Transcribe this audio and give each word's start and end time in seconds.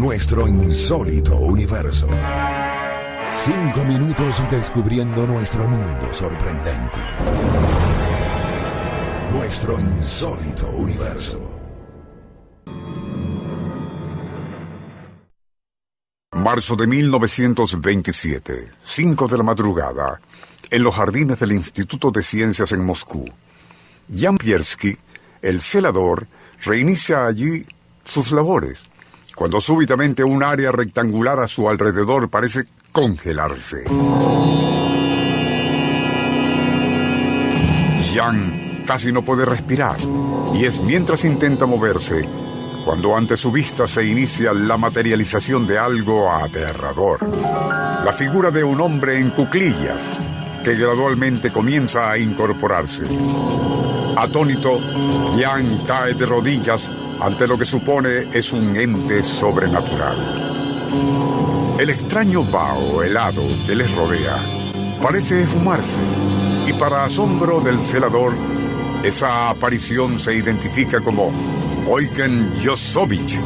Nuestro 0.00 0.48
insólito 0.48 1.36
universo. 1.36 2.08
Cinco 3.34 3.84
minutos 3.84 4.40
descubriendo 4.50 5.26
nuestro 5.26 5.68
mundo 5.68 6.08
sorprendente. 6.14 6.98
Nuestro 9.30 9.78
insólito 9.78 10.70
universo. 10.70 11.38
Marzo 16.32 16.76
de 16.76 16.86
1927, 16.86 18.70
5 18.82 19.28
de 19.28 19.36
la 19.36 19.42
madrugada, 19.42 20.18
en 20.70 20.82
los 20.82 20.94
jardines 20.94 21.38
del 21.38 21.52
Instituto 21.52 22.10
de 22.10 22.22
Ciencias 22.22 22.72
en 22.72 22.86
Moscú. 22.86 23.26
Jan 24.10 24.38
Piersky, 24.38 24.96
el 25.42 25.60
celador, 25.60 26.26
reinicia 26.64 27.26
allí 27.26 27.66
sus 28.02 28.32
labores, 28.32 28.89
cuando 29.34 29.60
súbitamente 29.60 30.24
un 30.24 30.42
área 30.42 30.72
rectangular 30.72 31.40
a 31.40 31.46
su 31.46 31.68
alrededor 31.68 32.28
parece 32.28 32.64
congelarse. 32.92 33.84
Jan 38.14 38.82
casi 38.86 39.12
no 39.12 39.22
puede 39.22 39.44
respirar, 39.44 39.96
y 40.54 40.64
es 40.64 40.80
mientras 40.80 41.24
intenta 41.24 41.66
moverse 41.66 42.28
cuando 42.84 43.16
ante 43.16 43.36
su 43.36 43.52
vista 43.52 43.86
se 43.86 44.04
inicia 44.04 44.52
la 44.52 44.76
materialización 44.76 45.66
de 45.66 45.78
algo 45.78 46.30
aterrador. 46.30 47.20
La 48.04 48.12
figura 48.12 48.50
de 48.50 48.64
un 48.64 48.80
hombre 48.80 49.18
en 49.18 49.30
cuclillas 49.30 50.00
que 50.64 50.74
gradualmente 50.74 51.50
comienza 51.50 52.10
a 52.10 52.18
incorporarse. 52.18 53.02
Atónito, 54.16 54.80
Jan 55.38 55.82
cae 55.86 56.14
de 56.14 56.26
rodillas 56.26 56.90
ante 57.20 57.46
lo 57.46 57.58
que 57.58 57.66
supone 57.66 58.28
es 58.32 58.52
un 58.52 58.76
ente 58.76 59.22
sobrenatural. 59.22 60.16
El 61.78 61.90
extraño 61.90 62.44
vaho 62.44 63.02
helado 63.02 63.42
que 63.66 63.74
les 63.74 63.90
rodea 63.94 64.38
parece 65.02 65.42
esfumarse 65.42 65.96
y 66.66 66.72
para 66.74 67.04
asombro 67.04 67.60
del 67.60 67.80
celador, 67.80 68.32
esa 69.02 69.50
aparición 69.50 70.18
se 70.18 70.34
identifica 70.34 71.00
como 71.00 71.32
Eugen 71.86 72.52
Josovich, 72.64 73.38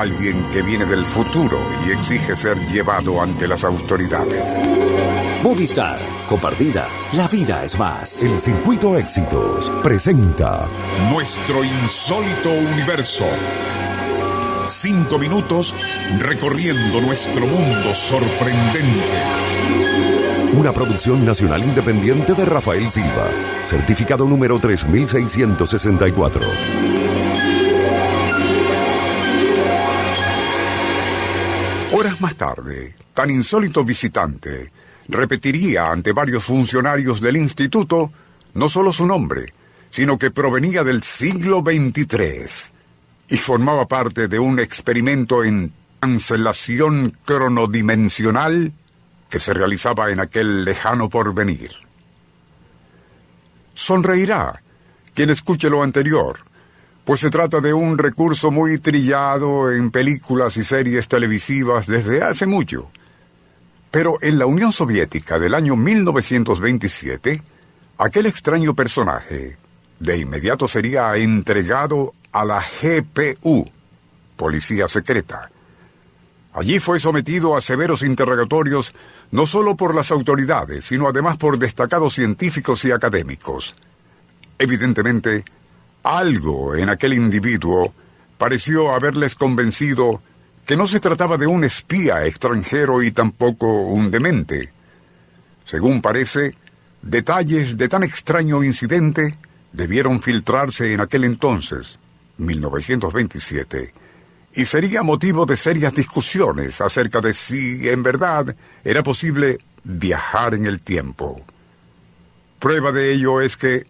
alguien 0.00 0.36
que 0.52 0.62
viene 0.62 0.84
del 0.84 1.04
futuro 1.04 1.58
y 1.86 1.90
exige 1.90 2.36
ser 2.36 2.58
llevado 2.66 3.20
ante 3.20 3.48
las 3.48 3.64
autoridades. 3.64 4.54
Movistar, 5.42 5.98
compartida, 6.28 6.86
la 7.14 7.26
vida 7.28 7.64
es 7.64 7.78
más. 7.78 8.22
El 8.22 8.38
Circuito 8.38 8.98
Éxitos 8.98 9.70
presenta 9.82 10.68
Nuestro 11.10 11.64
insólito 11.64 12.50
universo. 12.50 13.24
Cinco 14.68 15.18
minutos 15.18 15.74
recorriendo 16.18 17.00
nuestro 17.00 17.46
mundo 17.46 17.94
sorprendente. 17.94 19.00
una 20.52 20.72
producción 20.72 21.24
nacional 21.24 21.62
independiente 21.62 22.34
de 22.34 22.44
Rafael 22.44 22.90
Silva, 22.90 23.28
certificado 23.64 24.26
número 24.26 24.58
3664. 24.58 26.85
Horas 31.92 32.20
más 32.20 32.34
tarde, 32.34 32.96
tan 33.14 33.30
insólito 33.30 33.84
visitante 33.84 34.72
repetiría 35.08 35.90
ante 35.90 36.12
varios 36.12 36.42
funcionarios 36.42 37.20
del 37.20 37.36
instituto 37.36 38.10
no 38.54 38.68
solo 38.68 38.92
su 38.92 39.06
nombre, 39.06 39.52
sino 39.90 40.18
que 40.18 40.32
provenía 40.32 40.82
del 40.82 41.04
siglo 41.04 41.62
XXIII 41.64 42.46
y 43.28 43.36
formaba 43.36 43.86
parte 43.86 44.26
de 44.26 44.38
un 44.38 44.58
experimento 44.58 45.44
en 45.44 45.72
cancelación 46.00 47.16
cronodimensional 47.24 48.72
que 49.30 49.40
se 49.40 49.54
realizaba 49.54 50.10
en 50.10 50.20
aquel 50.20 50.64
lejano 50.64 51.08
porvenir. 51.08 51.70
Sonreirá 53.74 54.62
quien 55.14 55.30
escuche 55.30 55.70
lo 55.70 55.82
anterior, 55.82 56.45
pues 57.06 57.20
se 57.20 57.30
trata 57.30 57.60
de 57.60 57.72
un 57.72 57.98
recurso 57.98 58.50
muy 58.50 58.78
trillado 58.78 59.70
en 59.72 59.92
películas 59.92 60.56
y 60.56 60.64
series 60.64 61.06
televisivas 61.06 61.86
desde 61.86 62.24
hace 62.24 62.46
mucho. 62.46 62.90
Pero 63.92 64.18
en 64.20 64.40
la 64.40 64.46
Unión 64.46 64.72
Soviética 64.72 65.38
del 65.38 65.54
año 65.54 65.76
1927, 65.76 67.40
aquel 67.98 68.26
extraño 68.26 68.74
personaje 68.74 69.56
de 70.00 70.18
inmediato 70.18 70.66
sería 70.66 71.14
entregado 71.14 72.12
a 72.32 72.44
la 72.44 72.60
GPU, 72.60 73.70
Policía 74.34 74.88
Secreta. 74.88 75.48
Allí 76.54 76.80
fue 76.80 76.98
sometido 76.98 77.56
a 77.56 77.60
severos 77.60 78.02
interrogatorios 78.02 78.92
no 79.30 79.46
solo 79.46 79.76
por 79.76 79.94
las 79.94 80.10
autoridades, 80.10 80.86
sino 80.86 81.06
además 81.06 81.36
por 81.36 81.56
destacados 81.56 82.14
científicos 82.14 82.84
y 82.84 82.90
académicos. 82.90 83.76
Evidentemente, 84.58 85.44
algo 86.06 86.76
en 86.76 86.88
aquel 86.88 87.14
individuo 87.14 87.92
pareció 88.38 88.92
haberles 88.92 89.34
convencido 89.34 90.22
que 90.64 90.76
no 90.76 90.86
se 90.86 91.00
trataba 91.00 91.36
de 91.36 91.46
un 91.46 91.64
espía 91.64 92.26
extranjero 92.26 93.02
y 93.02 93.10
tampoco 93.10 93.66
un 93.82 94.10
demente. 94.10 94.70
Según 95.64 96.00
parece, 96.00 96.54
detalles 97.02 97.76
de 97.76 97.88
tan 97.88 98.04
extraño 98.04 98.62
incidente 98.62 99.36
debieron 99.72 100.22
filtrarse 100.22 100.92
en 100.92 101.00
aquel 101.00 101.24
entonces, 101.24 101.98
1927, 102.38 103.92
y 104.54 104.64
sería 104.64 105.02
motivo 105.02 105.44
de 105.44 105.56
serias 105.56 105.92
discusiones 105.92 106.80
acerca 106.80 107.20
de 107.20 107.34
si 107.34 107.88
en 107.88 108.02
verdad 108.02 108.54
era 108.84 109.02
posible 109.02 109.58
viajar 109.82 110.54
en 110.54 110.66
el 110.66 110.80
tiempo. 110.80 111.44
Prueba 112.60 112.92
de 112.92 113.12
ello 113.12 113.40
es 113.40 113.56
que 113.56 113.86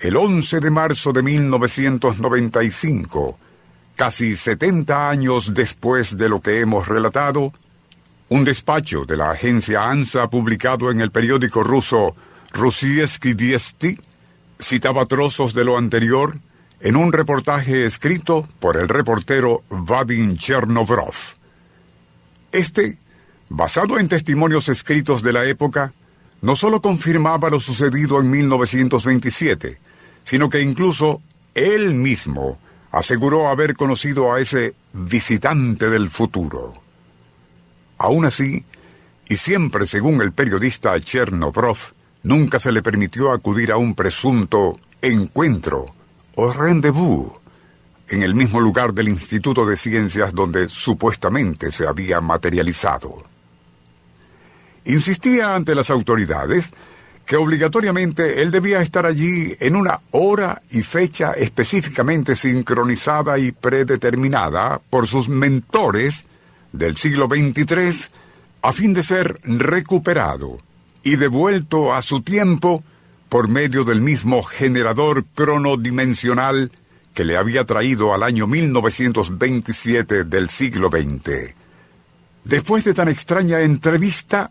el 0.00 0.16
11 0.16 0.60
de 0.60 0.70
marzo 0.70 1.12
de 1.12 1.22
1995, 1.22 3.38
casi 3.96 4.36
70 4.36 5.10
años 5.10 5.52
después 5.54 6.16
de 6.16 6.28
lo 6.28 6.40
que 6.40 6.60
hemos 6.60 6.86
relatado, 6.86 7.52
un 8.28 8.44
despacho 8.44 9.04
de 9.04 9.16
la 9.16 9.30
agencia 9.30 9.90
ANSA 9.90 10.30
publicado 10.30 10.90
en 10.90 11.00
el 11.00 11.10
periódico 11.10 11.64
ruso 11.64 12.14
Rusiesky 12.52 13.34
Viesti 13.34 13.98
citaba 14.60 15.06
trozos 15.06 15.54
de 15.54 15.64
lo 15.64 15.76
anterior 15.76 16.38
en 16.80 16.94
un 16.94 17.12
reportaje 17.12 17.86
escrito 17.86 18.46
por 18.60 18.76
el 18.76 18.88
reportero 18.88 19.64
Vadim 19.68 20.36
Chernovrov. 20.36 21.14
Este, 22.52 22.98
basado 23.48 23.98
en 23.98 24.08
testimonios 24.08 24.68
escritos 24.68 25.22
de 25.22 25.32
la 25.32 25.44
época, 25.44 25.92
no 26.40 26.54
solo 26.54 26.80
confirmaba 26.80 27.50
lo 27.50 27.58
sucedido 27.58 28.20
en 28.20 28.30
1927, 28.30 29.80
sino 30.28 30.50
que 30.50 30.60
incluso 30.60 31.22
él 31.54 31.94
mismo 31.94 32.58
aseguró 32.92 33.48
haber 33.48 33.74
conocido 33.74 34.30
a 34.30 34.40
ese 34.40 34.74
visitante 34.92 35.88
del 35.88 36.10
futuro. 36.10 36.74
Aún 37.96 38.26
así, 38.26 38.62
y 39.26 39.38
siempre 39.38 39.86
según 39.86 40.20
el 40.20 40.32
periodista 40.32 41.00
Chernobrov, 41.00 41.78
nunca 42.24 42.60
se 42.60 42.72
le 42.72 42.82
permitió 42.82 43.32
acudir 43.32 43.72
a 43.72 43.78
un 43.78 43.94
presunto 43.94 44.78
encuentro 45.00 45.94
o 46.34 46.50
rendezvous 46.50 47.32
en 48.10 48.22
el 48.22 48.34
mismo 48.34 48.60
lugar 48.60 48.92
del 48.92 49.08
Instituto 49.08 49.64
de 49.64 49.78
Ciencias 49.78 50.34
donde 50.34 50.68
supuestamente 50.68 51.72
se 51.72 51.86
había 51.86 52.20
materializado. 52.20 53.24
Insistía 54.84 55.54
ante 55.54 55.74
las 55.74 55.88
autoridades 55.88 56.70
que 57.28 57.36
obligatoriamente 57.36 58.40
él 58.40 58.50
debía 58.50 58.80
estar 58.80 59.04
allí 59.04 59.54
en 59.60 59.76
una 59.76 60.00
hora 60.12 60.62
y 60.70 60.82
fecha 60.82 61.32
específicamente 61.32 62.34
sincronizada 62.34 63.38
y 63.38 63.52
predeterminada 63.52 64.80
por 64.88 65.06
sus 65.06 65.28
mentores 65.28 66.24
del 66.72 66.96
siglo 66.96 67.26
XXIII 67.26 68.08
a 68.62 68.72
fin 68.72 68.94
de 68.94 69.02
ser 69.02 69.38
recuperado 69.42 70.56
y 71.02 71.16
devuelto 71.16 71.92
a 71.92 72.00
su 72.00 72.22
tiempo 72.22 72.82
por 73.28 73.48
medio 73.48 73.84
del 73.84 74.00
mismo 74.00 74.42
generador 74.42 75.26
cronodimensional 75.34 76.72
que 77.12 77.26
le 77.26 77.36
había 77.36 77.64
traído 77.64 78.14
al 78.14 78.22
año 78.22 78.46
1927 78.46 80.24
del 80.24 80.48
siglo 80.48 80.88
XX. 80.88 81.54
Después 82.44 82.84
de 82.84 82.94
tan 82.94 83.08
extraña 83.10 83.60
entrevista, 83.60 84.50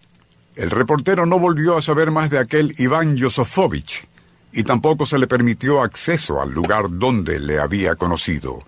el 0.58 0.72
reportero 0.72 1.28
no 1.28 1.38
volvió 1.38 1.78
a 1.78 1.84
saber 1.84 2.10
más 2.10 2.32
de 2.32 2.40
aquel 2.40 2.74
Iván 2.80 3.16
Yosofovich 3.16 4.08
y 4.52 4.64
tampoco 4.64 5.06
se 5.06 5.20
le 5.20 5.28
permitió 5.28 5.84
acceso 5.84 6.42
al 6.42 6.52
lugar 6.52 6.86
donde 6.90 7.40
le 7.40 7.60
había 7.60 7.96
conocido. 7.96 8.60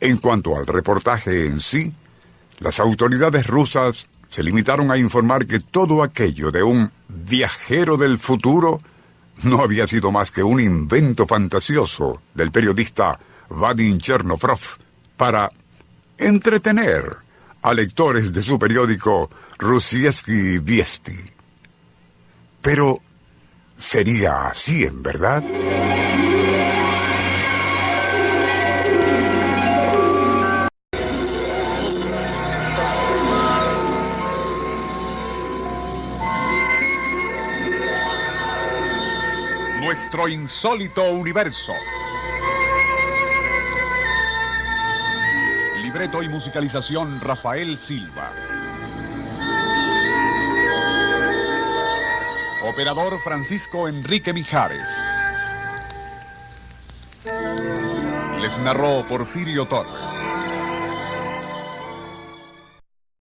En 0.00 0.16
cuanto 0.16 0.56
al 0.56 0.66
reportaje 0.66 1.46
en 1.46 1.60
sí, 1.60 1.92
las 2.60 2.80
autoridades 2.80 3.46
rusas 3.46 4.08
se 4.30 4.42
limitaron 4.42 4.90
a 4.90 4.96
informar 4.96 5.46
que 5.46 5.60
todo 5.60 6.02
aquello 6.02 6.50
de 6.50 6.62
un 6.62 6.90
viajero 7.08 7.98
del 7.98 8.16
futuro 8.18 8.80
no 9.42 9.60
había 9.60 9.86
sido 9.86 10.10
más 10.10 10.30
que 10.30 10.42
un 10.42 10.60
invento 10.60 11.26
fantasioso 11.26 12.22
del 12.34 12.50
periodista 12.50 13.20
Vadim 13.50 13.98
Chernoprov 13.98 14.60
para 15.18 15.50
entretener 16.16 17.25
a 17.66 17.74
lectores 17.74 18.32
de 18.32 18.42
su 18.42 18.60
periódico 18.60 19.28
Rusieski 19.58 20.58
Viesti. 20.58 21.18
Pero, 22.62 23.00
¿sería 23.76 24.46
así 24.46 24.84
en 24.84 25.02
verdad? 25.02 25.42
Nuestro 39.80 40.28
insólito 40.28 41.02
universo. 41.10 41.72
Y 45.96 46.28
musicalización 46.28 47.22
Rafael 47.22 47.78
Silva. 47.78 48.30
Operador 52.64 53.18
Francisco 53.24 53.88
Enrique 53.88 54.34
Mijares. 54.34 54.86
Les 58.42 58.58
narró 58.58 59.06
Porfirio 59.08 59.64
Torres. 59.64 60.25